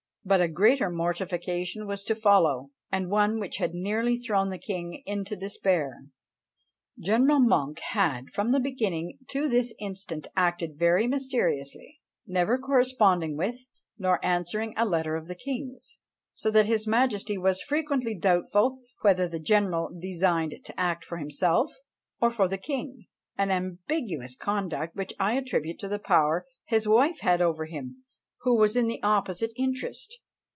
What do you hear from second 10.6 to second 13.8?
very mysteriously, never corresponding with